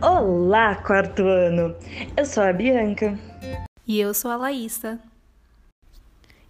Olá, 0.00 0.76
quarto 0.76 1.22
ano! 1.26 1.74
Eu 2.16 2.24
sou 2.24 2.42
a 2.42 2.52
Bianca. 2.52 3.18
E 3.86 3.98
eu 3.98 4.14
sou 4.14 4.30
a 4.30 4.36
Laísa. 4.36 5.00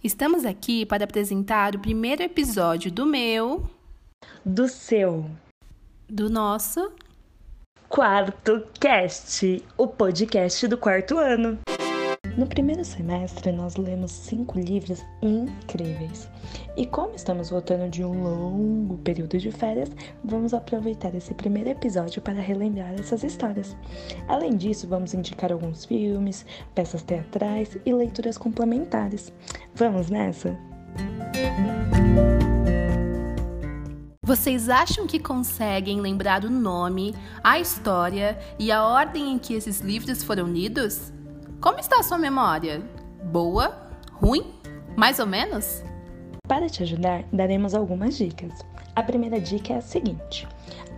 Estamos 0.03 0.45
aqui 0.45 0.85
para 0.85 1.05
apresentar 1.05 1.75
o 1.75 1.79
primeiro 1.79 2.21
episódio 2.21 2.91
do 2.91 3.05
meu, 3.05 3.69
Do 4.45 4.67
seu 4.67 5.25
do 6.07 6.29
nosso 6.29 6.91
quarto 7.89 8.63
cast, 8.79 9.63
o 9.77 9.87
podcast 9.87 10.67
do 10.67 10.77
quarto 10.77 11.17
ano. 11.17 11.57
No 12.35 12.47
primeiro 12.47 12.83
semestre, 12.83 13.51
nós 13.51 13.75
lemos 13.75 14.11
cinco 14.11 14.57
livros 14.57 15.05
incríveis. 15.21 16.27
E 16.75 16.83
como 16.87 17.13
estamos 17.13 17.51
voltando 17.51 17.87
de 17.91 18.03
um 18.03 18.23
longo 18.23 18.97
período 18.97 19.37
de 19.37 19.51
férias, 19.51 19.91
vamos 20.23 20.51
aproveitar 20.51 21.13
esse 21.13 21.31
primeiro 21.35 21.69
episódio 21.69 22.23
para 22.23 22.41
relembrar 22.41 22.95
essas 22.95 23.23
histórias. 23.23 23.77
Além 24.27 24.57
disso, 24.57 24.87
vamos 24.87 25.13
indicar 25.13 25.51
alguns 25.51 25.85
filmes, 25.85 26.43
peças 26.73 27.03
teatrais 27.03 27.77
e 27.85 27.93
leituras 27.93 28.35
complementares. 28.35 29.31
Vamos 29.75 30.09
nessa? 30.09 30.57
Vocês 34.25 34.69
acham 34.69 35.05
que 35.05 35.19
conseguem 35.19 36.01
lembrar 36.01 36.43
o 36.43 36.49
nome, 36.49 37.13
a 37.43 37.59
história 37.59 38.39
e 38.57 38.71
a 38.71 38.83
ordem 38.83 39.33
em 39.33 39.37
que 39.37 39.53
esses 39.53 39.81
livros 39.81 40.23
foram 40.23 40.47
lidos? 40.47 41.13
Como 41.63 41.79
está 41.79 42.01
a 42.01 42.03
sua 42.03 42.17
memória? 42.17 42.81
Boa? 43.31 43.87
Ruim? 44.11 44.53
Mais 44.97 45.17
ou 45.19 45.25
menos? 45.25 45.81
Para 46.45 46.67
te 46.67 46.83
ajudar, 46.83 47.23
daremos 47.31 47.73
algumas 47.73 48.17
dicas. 48.17 48.51
A 48.93 49.01
primeira 49.01 49.39
dica 49.39 49.71
é 49.71 49.77
a 49.77 49.81
seguinte: 49.81 50.45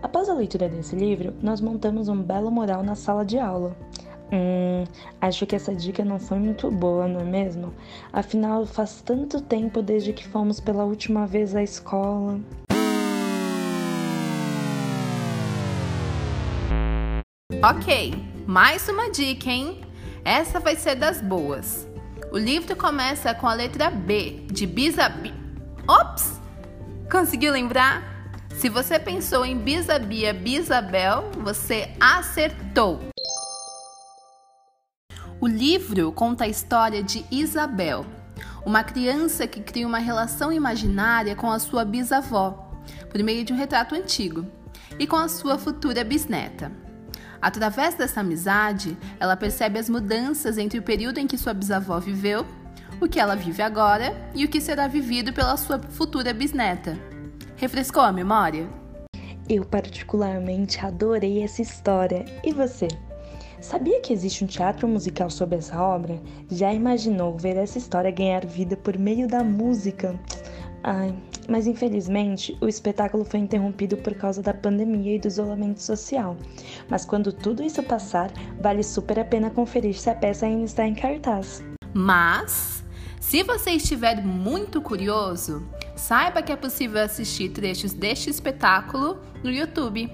após 0.02 0.28
a 0.28 0.34
leitura 0.34 0.68
desse 0.68 0.96
livro, 0.96 1.36
nós 1.40 1.62
montamos 1.62 2.10
um 2.10 2.20
belo 2.20 2.50
mural 2.50 2.82
na 2.82 2.96
sala 2.96 3.24
de 3.24 3.38
aula. 3.38 3.78
Hum, 4.34 4.86
acho 5.22 5.46
que 5.46 5.56
essa 5.56 5.76
dica 5.76 6.04
não 6.04 6.18
foi 6.18 6.40
muito 6.40 6.72
boa, 6.72 7.08
não 7.08 7.20
é 7.20 7.26
mesmo? 7.26 7.72
Afinal, 8.12 8.66
faz 8.66 9.04
tanto 9.04 9.42
tempo 9.42 9.84
desde 9.84 10.14
que 10.14 10.28
fomos 10.28 10.60
pela 10.60 10.84
última 10.84 11.28
vez 11.28 11.56
à 11.56 11.62
escola. 11.62 12.40
Ok, 17.62 18.16
mais 18.48 18.90
uma 18.90 19.12
dica, 19.12 19.52
hein? 19.52 19.85
Essa 20.26 20.60
vai 20.60 20.76
ser 20.76 20.96
das 20.96 21.22
boas. 21.22 21.88
O 22.32 22.38
livro 22.40 22.76
começa 22.76 23.32
com 23.36 23.46
a 23.46 23.54
letra 23.54 23.92
B, 23.92 24.48
de 24.52 24.66
Bisabi. 24.66 25.32
Ops! 25.88 26.42
Conseguiu 27.12 27.54
lembrar? 27.54 28.02
Se 28.56 28.68
você 28.68 28.98
pensou 28.98 29.46
em 29.46 29.56
Bisabia 29.56 30.34
Bisabel, 30.34 31.30
você 31.38 31.94
acertou. 32.00 33.02
O 35.40 35.48
livro 35.48 36.12
conta 36.12 36.46
a 36.46 36.48
história 36.48 37.04
de 37.04 37.24
Isabel, 37.30 38.04
uma 38.66 38.84
criança 38.84 39.46
que 39.46 39.62
cria 39.62 39.86
uma 39.86 40.00
relação 40.00 40.52
imaginária 40.52 41.36
com 41.36 41.52
a 41.52 41.60
sua 41.60 41.86
bisavó, 41.86 42.72
por 43.12 43.22
meio 43.22 43.44
de 43.46 43.54
um 43.54 43.58
retrato 43.58 43.94
antigo, 43.94 44.44
e 44.98 45.06
com 45.06 45.18
a 45.18 45.28
sua 45.28 45.60
futura 45.60 46.04
bisneta. 46.04 46.85
Através 47.42 47.96
dessa 47.96 48.22
amizade, 48.22 48.98
ela 49.20 49.36
percebe 49.36 49.80
as 49.80 49.90
mudanças 49.90 50.58
entre 50.58 50.80
o 50.80 50.84
período 50.84 51.20
em 51.20 51.28
que 51.28 51.38
sua 51.38 51.54
bisavó 51.54 52.00
viveu, 52.00 52.46
o 53.02 53.08
que 53.08 53.20
ela 53.20 53.36
vive 53.36 53.62
agora 53.62 54.14
e 54.34 54.46
o 54.46 54.48
que 54.48 54.62
será 54.62 54.88
vivido 54.88 55.34
pela 55.34 55.58
sua 55.58 55.80
futura 55.80 56.34
bisneta. 56.34 56.98
Refrescou 57.56 58.04
a 58.04 58.12
memória? 58.12 58.68
Eu 59.48 59.64
particularmente 59.64 60.80
adorei 60.84 61.44
essa 61.44 61.62
história. 61.62 62.26
E 62.44 62.52
você? 62.52 62.88
Sabia 63.62 64.00
que 64.02 64.14
existe 64.14 64.44
um 64.44 64.48
teatro 64.48 64.88
musical 64.88 65.30
sobre 65.30 65.58
essa 65.58 65.82
obra? 65.82 66.22
Já 66.52 66.74
imaginou 66.74 67.38
ver 67.38 67.58
essa 67.58 67.78
história 67.78 68.12
ganhar 68.12 68.46
vida 68.46 68.76
por 68.76 68.98
meio 68.98 69.28
da 69.28 69.44
música? 69.44 70.20
Ai, 70.84 71.16
mas 71.50 71.68
infelizmente 71.68 72.58
o 72.62 72.68
espetáculo 72.68 73.26
foi 73.26 73.40
interrompido 73.40 73.98
por 73.98 74.14
causa 74.16 74.42
da 74.42 74.54
pandemia 74.54 75.16
e 75.16 75.20
do 75.20 75.28
isolamento 75.28 75.82
social. 75.82 76.38
Mas 76.90 77.06
quando 77.06 77.32
tudo 77.32 77.64
isso 77.64 77.84
passar, 77.84 78.32
vale 78.60 78.84
super 78.84 79.20
a 79.20 79.26
pena 79.26 79.50
conferir 79.50 79.96
se 79.96 80.10
a 80.10 80.16
peça 80.16 80.46
ainda 80.46 80.66
está 80.66 80.88
em 80.88 80.96
cartaz. 80.96 81.64
Mas, 81.94 82.84
se 83.20 83.44
você 83.44 83.72
estiver 83.72 84.24
muito 84.24 84.82
curioso, 84.82 85.66
saiba 85.96 86.42
que 86.42 86.52
é 86.52 86.56
possível 86.56 87.02
assistir 87.02 87.50
trechos 87.50 87.94
deste 87.94 88.30
espetáculo 88.30 89.20
no 89.44 89.52
YouTube. 89.52 90.12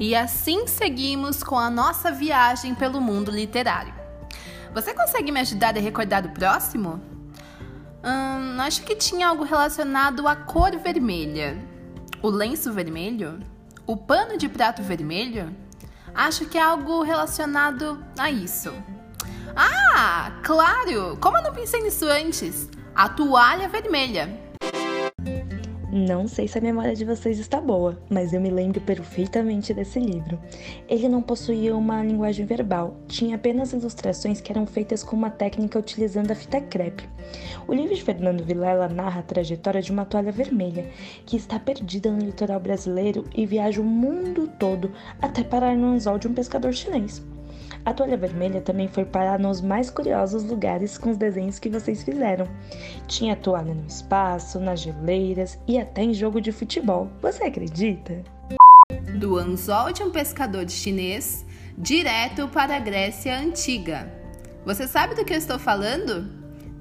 E 0.00 0.14
assim 0.14 0.66
seguimos 0.66 1.42
com 1.42 1.58
a 1.58 1.68
nossa 1.68 2.12
viagem 2.12 2.74
pelo 2.74 3.00
mundo 3.00 3.30
literário. 3.30 3.92
Você 4.72 4.94
consegue 4.94 5.32
me 5.32 5.40
ajudar 5.40 5.76
a 5.76 5.80
recordar 5.80 6.24
o 6.24 6.30
próximo? 6.30 7.17
Hum, 8.04 8.60
acho 8.60 8.82
que 8.82 8.94
tinha 8.94 9.28
algo 9.28 9.44
relacionado 9.44 10.28
à 10.28 10.36
cor 10.36 10.76
vermelha. 10.78 11.58
O 12.22 12.28
lenço 12.28 12.72
vermelho? 12.72 13.40
O 13.86 13.96
pano 13.96 14.36
de 14.36 14.48
prato 14.48 14.82
vermelho? 14.82 15.54
Acho 16.14 16.46
que 16.46 16.58
é 16.58 16.62
algo 16.62 17.02
relacionado 17.02 18.02
a 18.18 18.30
isso. 18.30 18.72
Ah, 19.56 20.32
claro! 20.42 21.16
Como 21.20 21.36
eu 21.36 21.42
não 21.42 21.52
pensei 21.52 21.82
nisso 21.82 22.06
antes? 22.06 22.68
A 22.94 23.08
toalha 23.08 23.68
vermelha. 23.68 24.47
Não 25.90 26.28
sei 26.28 26.46
se 26.46 26.58
a 26.58 26.60
memória 26.60 26.94
de 26.94 27.02
vocês 27.02 27.38
está 27.38 27.62
boa, 27.62 27.98
mas 28.10 28.34
eu 28.34 28.40
me 28.42 28.50
lembro 28.50 28.78
perfeitamente 28.78 29.72
desse 29.72 29.98
livro. 29.98 30.38
Ele 30.86 31.08
não 31.08 31.22
possuía 31.22 31.74
uma 31.74 32.04
linguagem 32.04 32.44
verbal, 32.44 32.94
tinha 33.08 33.36
apenas 33.36 33.72
ilustrações 33.72 34.38
que 34.38 34.52
eram 34.52 34.66
feitas 34.66 35.02
com 35.02 35.16
uma 35.16 35.30
técnica 35.30 35.78
utilizando 35.78 36.30
a 36.30 36.34
fita 36.34 36.60
crepe. 36.60 37.08
O 37.66 37.72
livro 37.72 37.94
de 37.94 38.02
Fernando 38.02 38.44
Vilela 38.44 38.86
narra 38.86 39.20
a 39.20 39.22
trajetória 39.22 39.80
de 39.80 39.90
uma 39.90 40.04
toalha 40.04 40.30
vermelha 40.30 40.90
que 41.24 41.38
está 41.38 41.58
perdida 41.58 42.10
no 42.10 42.18
litoral 42.18 42.60
brasileiro 42.60 43.24
e 43.34 43.46
viaja 43.46 43.80
o 43.80 43.84
mundo 43.84 44.46
todo 44.58 44.92
até 45.22 45.42
parar 45.42 45.74
no 45.74 45.94
anzol 45.94 46.18
de 46.18 46.28
um 46.28 46.34
pescador 46.34 46.74
chinês. 46.74 47.22
A 47.88 47.94
toalha 47.94 48.18
vermelha 48.18 48.60
também 48.60 48.86
foi 48.86 49.06
parar 49.06 49.38
nos 49.38 49.62
mais 49.62 49.88
curiosos 49.88 50.44
lugares 50.44 50.98
com 50.98 51.08
os 51.08 51.16
desenhos 51.16 51.58
que 51.58 51.70
vocês 51.70 52.02
fizeram. 52.02 52.46
Tinha 53.06 53.34
toalha 53.34 53.72
no 53.72 53.86
espaço, 53.86 54.60
nas 54.60 54.80
geleiras 54.80 55.58
e 55.66 55.78
até 55.78 56.02
em 56.02 56.12
jogo 56.12 56.38
de 56.38 56.52
futebol. 56.52 57.10
Você 57.22 57.44
acredita? 57.44 58.22
Do 59.18 59.38
anzol 59.38 59.90
de 59.90 60.02
um 60.02 60.10
pescador 60.10 60.66
de 60.66 60.72
chinês 60.72 61.46
direto 61.78 62.46
para 62.48 62.76
a 62.76 62.78
Grécia 62.78 63.34
Antiga. 63.34 64.12
Você 64.66 64.86
sabe 64.86 65.14
do 65.14 65.24
que 65.24 65.32
eu 65.32 65.38
estou 65.38 65.58
falando? 65.58 66.30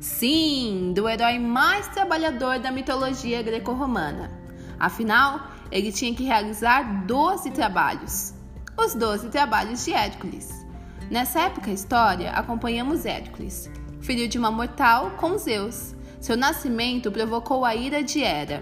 Sim, 0.02 0.92
do 0.94 1.08
herói 1.08 1.40
mais 1.40 1.88
trabalhador 1.88 2.60
da 2.60 2.70
mitologia 2.70 3.42
greco-romana. 3.42 4.30
Afinal, 4.78 5.40
ele 5.72 5.90
tinha 5.90 6.14
que 6.14 6.26
realizar 6.26 7.06
12 7.06 7.52
trabalhos. 7.52 8.34
Os 8.78 8.94
12 8.94 9.30
trabalhos 9.30 9.86
de 9.86 9.94
Hércules. 9.94 10.67
Nessa 11.10 11.44
época 11.44 11.72
história, 11.72 12.32
acompanhamos 12.32 13.06
Hércules, 13.06 13.70
filho 14.02 14.28
de 14.28 14.38
uma 14.38 14.52
mortal 14.52 15.12
com 15.12 15.38
Zeus. 15.38 15.96
Seu 16.20 16.36
nascimento 16.36 17.10
provocou 17.10 17.64
a 17.64 17.74
ira 17.74 18.04
de 18.04 18.22
Hera. 18.22 18.62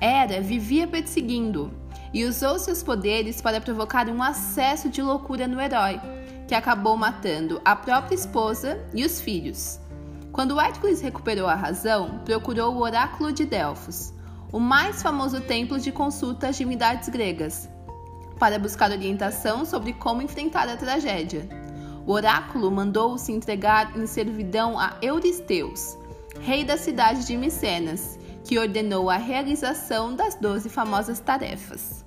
Hera 0.00 0.40
vivia 0.40 0.86
perseguindo 0.86 1.70
e 2.10 2.24
usou 2.24 2.58
seus 2.58 2.82
poderes 2.82 3.42
para 3.42 3.60
provocar 3.60 4.08
um 4.08 4.22
acesso 4.22 4.88
de 4.88 5.02
loucura 5.02 5.46
no 5.46 5.60
herói, 5.60 6.00
que 6.48 6.54
acabou 6.54 6.96
matando 6.96 7.60
a 7.62 7.76
própria 7.76 8.14
esposa 8.14 8.82
e 8.94 9.04
os 9.04 9.20
filhos. 9.20 9.78
Quando 10.32 10.58
Hércules 10.58 11.02
recuperou 11.02 11.46
a 11.46 11.54
razão, 11.54 12.20
procurou 12.24 12.74
o 12.74 12.80
Oráculo 12.80 13.30
de 13.30 13.44
Delfos, 13.44 14.14
o 14.50 14.58
mais 14.58 15.02
famoso 15.02 15.38
templo 15.42 15.78
de 15.78 15.92
consulta 15.92 16.48
às 16.48 16.56
divindades 16.56 17.10
gregas, 17.10 17.68
para 18.38 18.58
buscar 18.58 18.90
orientação 18.90 19.66
sobre 19.66 19.92
como 19.92 20.22
enfrentar 20.22 20.66
a 20.66 20.78
tragédia. 20.78 21.63
O 22.06 22.12
oráculo 22.12 22.70
mandou 22.70 23.16
se 23.16 23.32
entregar 23.32 23.96
em 23.96 24.06
servidão 24.06 24.78
a 24.78 24.94
Euristeus, 25.00 25.96
rei 26.38 26.62
da 26.62 26.76
cidade 26.76 27.26
de 27.26 27.34
Micenas, 27.34 28.18
que 28.44 28.58
ordenou 28.58 29.08
a 29.08 29.16
realização 29.16 30.14
das 30.14 30.34
doze 30.34 30.68
famosas 30.68 31.18
tarefas. 31.18 32.04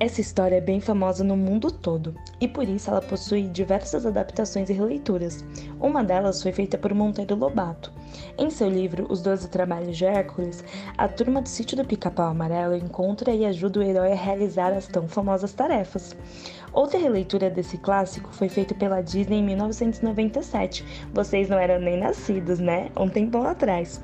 Essa 0.00 0.20
história 0.20 0.56
é 0.56 0.60
bem 0.60 0.80
famosa 0.80 1.22
no 1.22 1.36
mundo 1.36 1.70
todo 1.70 2.16
e 2.40 2.48
por 2.48 2.68
isso 2.68 2.90
ela 2.90 3.00
possui 3.00 3.44
diversas 3.44 4.04
adaptações 4.04 4.68
e 4.68 4.72
releituras. 4.72 5.44
Uma 5.80 6.02
delas 6.02 6.42
foi 6.42 6.52
feita 6.52 6.76
por 6.76 6.92
Monteiro 6.92 7.36
Lobato. 7.36 7.92
Em 8.36 8.50
seu 8.50 8.68
livro 8.68 9.06
Os 9.08 9.22
Doze 9.22 9.48
Trabalhos 9.48 9.96
de 9.96 10.04
Hércules, 10.04 10.64
a 10.98 11.06
turma 11.06 11.40
do 11.40 11.48
sítio 11.48 11.76
do 11.76 11.84
Pica-Pau 11.84 12.26
Amarelo 12.26 12.74
encontra 12.74 13.32
e 13.32 13.46
ajuda 13.46 13.78
o 13.78 13.82
herói 13.82 14.12
a 14.12 14.16
realizar 14.16 14.72
as 14.72 14.88
tão 14.88 15.06
famosas 15.06 15.52
tarefas. 15.52 16.16
Outra 16.74 16.98
releitura 16.98 17.48
desse 17.48 17.78
clássico 17.78 18.34
foi 18.34 18.48
feita 18.48 18.74
pela 18.74 19.00
Disney 19.00 19.38
em 19.38 19.44
1997. 19.44 20.84
Vocês 21.12 21.48
não 21.48 21.56
eram 21.56 21.78
nem 21.78 21.96
nascidos, 21.96 22.58
né? 22.58 22.90
Um 22.96 23.08
tempão 23.08 23.46
atrás. 23.46 24.00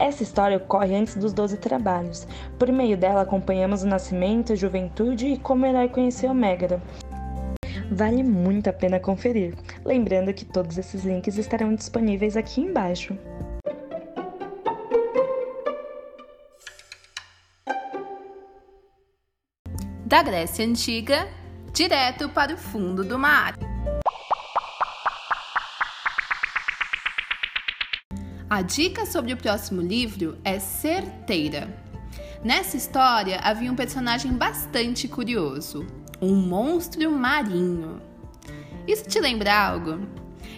Essa 0.00 0.24
história 0.24 0.56
ocorre 0.56 0.96
antes 0.96 1.14
dos 1.14 1.32
Doze 1.32 1.56
Trabalhos. 1.56 2.26
Por 2.58 2.72
meio 2.72 2.96
dela, 2.96 3.22
acompanhamos 3.22 3.84
o 3.84 3.86
nascimento, 3.86 4.52
a 4.52 4.56
juventude 4.56 5.28
e 5.28 5.38
como 5.38 5.64
o 5.64 5.68
herói 5.68 5.88
conheceu 5.88 6.34
Megara. 6.34 6.82
Vale 7.90 8.24
muito 8.24 8.68
a 8.68 8.72
pena 8.72 8.98
conferir. 8.98 9.54
Lembrando 9.84 10.34
que 10.34 10.44
todos 10.44 10.76
esses 10.76 11.04
links 11.04 11.38
estarão 11.38 11.72
disponíveis 11.72 12.36
aqui 12.36 12.60
embaixo. 12.60 13.16
Da 20.04 20.22
Grécia 20.22 20.64
Antiga, 20.64 21.28
direto 21.78 22.28
para 22.28 22.54
o 22.54 22.58
fundo 22.58 23.04
do 23.04 23.16
mar. 23.16 23.54
A 28.50 28.62
dica 28.62 29.06
sobre 29.06 29.32
o 29.32 29.36
próximo 29.36 29.80
livro 29.80 30.36
é 30.42 30.58
certeira. 30.58 31.72
Nessa 32.42 32.76
história 32.76 33.38
havia 33.44 33.70
um 33.70 33.76
personagem 33.76 34.32
bastante 34.32 35.06
curioso, 35.06 35.86
um 36.20 36.34
monstro 36.34 37.12
marinho. 37.12 38.02
Isso 38.84 39.04
te 39.04 39.20
lembra 39.20 39.56
algo? 39.56 40.00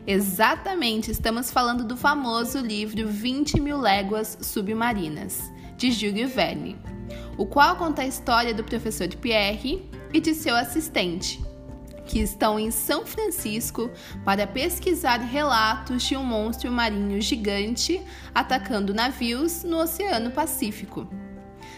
Exatamente, 0.07 1.11
estamos 1.11 1.51
falando 1.51 1.85
do 1.85 1.99
famoso 1.99 2.61
livro 2.61 3.07
20 3.07 3.61
Mil 3.61 3.79
Léguas 3.79 4.39
Submarinas, 4.41 5.53
de 5.77 5.91
Júlio 5.91 6.27
Verne, 6.27 6.79
o 7.37 7.45
qual 7.45 7.77
conta 7.77 8.01
a 8.01 8.07
história 8.07 8.55
do 8.55 8.65
professor 8.65 9.09
Pierre 9.09 9.90
e 10.13 10.21
de 10.21 10.35
seu 10.35 10.55
assistente, 10.55 11.43
que 12.07 12.19
estão 12.19 12.59
em 12.59 12.71
São 12.71 13.07
Francisco 13.07 13.91
para 14.25 14.47
pesquisar 14.47 15.19
relatos 15.19 16.03
de 16.03 16.17
um 16.17 16.25
monstro 16.25 16.71
marinho 16.71 17.21
gigante 17.21 18.03
atacando 18.35 18.93
navios 18.93 19.63
no 19.63 19.79
Oceano 19.79 20.31
Pacífico. 20.31 21.07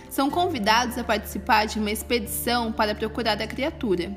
São 0.08 0.30
convidados 0.30 0.98
a 0.98 1.04
participar 1.04 1.66
de 1.66 1.78
uma 1.78 1.90
expedição 1.90 2.72
para 2.72 2.94
procurar 2.94 3.40
a 3.40 3.46
criatura. 3.46 4.10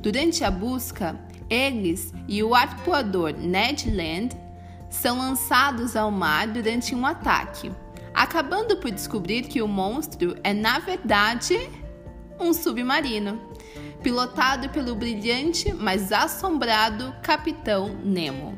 Durante 0.00 0.44
a 0.44 0.50
busca, 0.50 1.18
eles 1.50 2.12
e 2.26 2.42
o 2.42 2.54
arpoador 2.54 3.32
Ned 3.32 3.90
Land 3.90 4.36
são 4.90 5.18
lançados 5.18 5.96
ao 5.96 6.10
mar 6.10 6.46
durante 6.48 6.94
um 6.94 7.04
ataque, 7.04 7.70
acabando 8.14 8.76
por 8.78 8.90
descobrir 8.90 9.42
que 9.42 9.62
o 9.62 9.68
monstro 9.68 10.36
é, 10.42 10.52
na 10.52 10.78
verdade, 10.78 11.58
um 12.40 12.52
submarino 12.52 13.40
pilotado 14.02 14.68
pelo 14.70 14.94
brilhante, 14.94 15.72
mas 15.72 16.12
assombrado 16.12 17.14
Capitão 17.22 17.88
Nemo. 18.04 18.56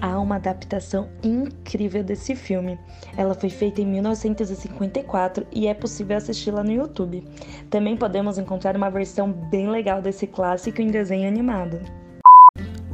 Há 0.00 0.18
uma 0.18 0.36
adaptação 0.36 1.10
incrível 1.22 2.04
desse 2.04 2.34
filme. 2.36 2.78
Ela 3.16 3.34
foi 3.34 3.50
feita 3.50 3.80
em 3.80 3.86
1954 3.86 5.46
e 5.52 5.66
é 5.66 5.74
possível 5.74 6.16
assisti-la 6.16 6.62
no 6.62 6.70
YouTube. 6.70 7.26
Também 7.68 7.96
podemos 7.96 8.38
encontrar 8.38 8.76
uma 8.76 8.90
versão 8.90 9.30
bem 9.32 9.68
legal 9.68 10.00
desse 10.00 10.26
clássico 10.26 10.80
em 10.80 10.86
desenho 10.86 11.28
animado. 11.28 11.80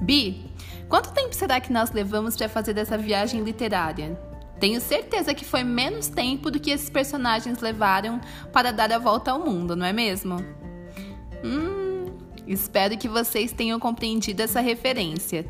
Bi, 0.00 0.50
quanto 0.88 1.12
tempo 1.12 1.34
será 1.34 1.60
que 1.60 1.72
nós 1.72 1.92
levamos 1.92 2.36
para 2.36 2.48
fazer 2.48 2.76
essa 2.78 2.96
viagem 2.96 3.42
literária? 3.42 4.18
Tenho 4.58 4.80
certeza 4.80 5.34
que 5.34 5.44
foi 5.44 5.64
menos 5.64 6.08
tempo 6.08 6.50
do 6.50 6.60
que 6.60 6.70
esses 6.70 6.88
personagens 6.88 7.60
levaram 7.60 8.20
para 8.52 8.72
dar 8.72 8.92
a 8.92 8.98
volta 8.98 9.30
ao 9.30 9.44
mundo, 9.44 9.76
não 9.76 9.84
é 9.84 9.92
mesmo? 9.92 10.36
Hum, 11.44 12.06
espero 12.46 12.96
que 12.96 13.08
vocês 13.08 13.52
tenham 13.52 13.78
compreendido 13.78 14.42
essa 14.42 14.60
referência, 14.60 15.44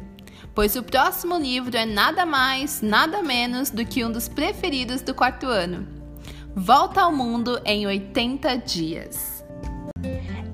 pois 0.54 0.74
o 0.74 0.82
próximo 0.82 1.36
livro 1.36 1.76
é 1.76 1.86
nada 1.86 2.26
mais, 2.26 2.80
nada 2.80 3.22
menos 3.22 3.70
do 3.70 3.84
que 3.84 4.04
um 4.04 4.10
dos 4.10 4.28
preferidos 4.28 5.02
do 5.02 5.14
quarto 5.14 5.46
ano. 5.46 5.86
Volta 6.56 7.02
ao 7.02 7.12
Mundo 7.12 7.60
em 7.64 7.86
80 7.86 8.56
Dias. 8.58 9.44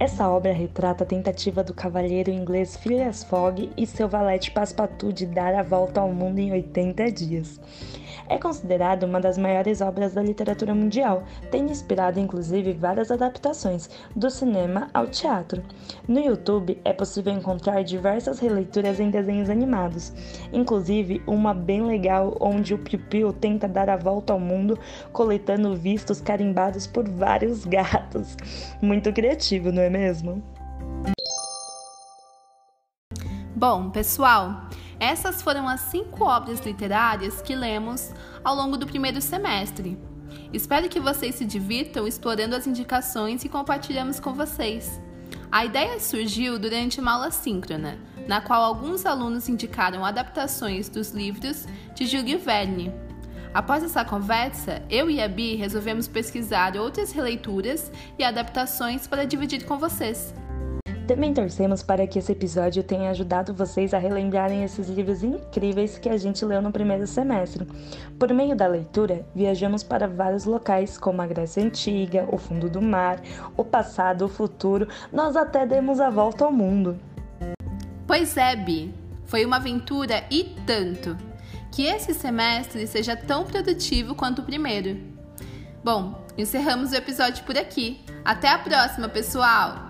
Essa 0.00 0.26
obra 0.30 0.50
retrata 0.50 1.04
a 1.04 1.06
tentativa 1.06 1.62
do 1.62 1.74
cavalheiro 1.74 2.30
inglês 2.30 2.74
Phileas 2.74 3.22
Fogg 3.22 3.70
e 3.76 3.86
seu 3.86 4.08
valete 4.08 4.50
Passepartout 4.50 5.12
de 5.12 5.26
dar 5.26 5.54
a 5.54 5.62
volta 5.62 6.00
ao 6.00 6.10
mundo 6.10 6.38
em 6.38 6.50
80 6.52 7.12
dias. 7.12 7.60
É 8.28 8.38
considerado 8.38 9.04
uma 9.04 9.20
das 9.20 9.36
maiores 9.36 9.80
obras 9.80 10.14
da 10.14 10.22
literatura 10.22 10.74
mundial, 10.74 11.24
tendo 11.50 11.70
inspirado 11.70 12.18
inclusive 12.18 12.72
várias 12.72 13.10
adaptações, 13.10 13.88
do 14.14 14.30
cinema 14.30 14.88
ao 14.92 15.06
teatro. 15.06 15.62
No 16.06 16.20
YouTube 16.20 16.80
é 16.84 16.92
possível 16.92 17.32
encontrar 17.32 17.82
diversas 17.82 18.38
releituras 18.38 19.00
em 19.00 19.10
desenhos 19.10 19.50
animados, 19.50 20.12
inclusive 20.52 21.22
uma 21.26 21.54
bem 21.54 21.82
legal 21.82 22.36
onde 22.40 22.74
o 22.74 22.78
Piu 22.78 22.98
Piu 22.98 23.32
tenta 23.32 23.68
dar 23.68 23.88
a 23.88 23.96
volta 23.96 24.32
ao 24.32 24.40
mundo 24.40 24.78
coletando 25.12 25.74
vistos 25.76 26.20
carimbados 26.20 26.86
por 26.86 27.08
vários 27.08 27.64
gatos. 27.64 28.36
Muito 28.80 29.12
criativo, 29.12 29.72
não 29.72 29.82
é 29.82 29.90
mesmo? 29.90 30.42
Bom, 33.54 33.90
pessoal, 33.90 34.68
essas 35.00 35.40
foram 35.40 35.66
as 35.66 35.80
cinco 35.80 36.24
obras 36.24 36.60
literárias 36.60 37.40
que 37.40 37.56
lemos 37.56 38.12
ao 38.44 38.54
longo 38.54 38.76
do 38.76 38.86
primeiro 38.86 39.20
semestre. 39.22 39.98
Espero 40.52 40.90
que 40.90 41.00
vocês 41.00 41.36
se 41.36 41.44
divirtam 41.46 42.06
explorando 42.06 42.54
as 42.54 42.66
indicações 42.66 43.42
e 43.42 43.48
compartilhamos 43.48 44.20
com 44.20 44.34
vocês. 44.34 45.00
A 45.50 45.64
ideia 45.64 45.98
surgiu 45.98 46.58
durante 46.58 47.00
uma 47.00 47.12
aula 47.12 47.30
síncrona, 47.30 47.98
na 48.28 48.42
qual 48.42 48.62
alguns 48.62 49.06
alunos 49.06 49.48
indicaram 49.48 50.04
adaptações 50.04 50.88
dos 50.88 51.12
livros 51.12 51.66
de 51.94 52.06
Júlio 52.06 52.38
Verne. 52.38 52.92
Após 53.52 53.82
essa 53.82 54.04
conversa, 54.04 54.82
eu 54.88 55.10
e 55.10 55.20
a 55.20 55.26
Bi 55.26 55.56
resolvemos 55.56 56.06
pesquisar 56.06 56.76
outras 56.76 57.10
releituras 57.10 57.90
e 58.18 58.22
adaptações 58.22 59.08
para 59.08 59.24
dividir 59.24 59.64
com 59.64 59.76
vocês. 59.78 60.32
Também 61.10 61.34
torcemos 61.34 61.82
para 61.82 62.06
que 62.06 62.20
esse 62.20 62.30
episódio 62.30 62.84
tenha 62.84 63.10
ajudado 63.10 63.52
vocês 63.52 63.92
a 63.92 63.98
relembrarem 63.98 64.62
esses 64.62 64.88
livros 64.88 65.24
incríveis 65.24 65.98
que 65.98 66.08
a 66.08 66.16
gente 66.16 66.44
leu 66.44 66.62
no 66.62 66.70
primeiro 66.70 67.04
semestre. 67.04 67.66
Por 68.16 68.32
meio 68.32 68.54
da 68.54 68.68
leitura, 68.68 69.26
viajamos 69.34 69.82
para 69.82 70.06
vários 70.06 70.44
locais, 70.44 70.96
como 70.96 71.20
a 71.20 71.26
Grécia 71.26 71.64
Antiga, 71.64 72.28
o 72.30 72.38
fundo 72.38 72.70
do 72.70 72.80
mar, 72.80 73.20
o 73.56 73.64
passado, 73.64 74.24
o 74.24 74.28
futuro, 74.28 74.86
nós 75.12 75.34
até 75.34 75.66
demos 75.66 75.98
a 75.98 76.10
volta 76.10 76.44
ao 76.44 76.52
mundo. 76.52 76.96
Pois 78.06 78.36
é, 78.36 78.54
Bi, 78.54 78.94
foi 79.24 79.44
uma 79.44 79.56
aventura 79.56 80.22
e 80.30 80.44
tanto. 80.64 81.16
Que 81.72 81.86
esse 81.86 82.14
semestre 82.14 82.86
seja 82.86 83.16
tão 83.16 83.42
produtivo 83.44 84.14
quanto 84.14 84.42
o 84.42 84.44
primeiro. 84.44 84.96
Bom, 85.82 86.24
encerramos 86.38 86.92
o 86.92 86.94
episódio 86.94 87.42
por 87.42 87.58
aqui. 87.58 88.00
Até 88.24 88.48
a 88.48 88.60
próxima, 88.60 89.08
pessoal! 89.08 89.89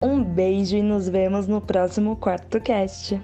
Um 0.00 0.22
beijo 0.22 0.76
e 0.76 0.82
nos 0.82 1.08
vemos 1.08 1.48
no 1.48 1.60
próximo 1.60 2.14
quarto 2.14 2.60
cast. 2.60 3.20